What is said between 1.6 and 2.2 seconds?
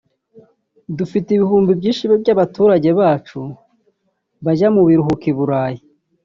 byinshi